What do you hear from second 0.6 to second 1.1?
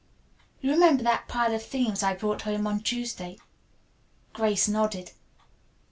You remember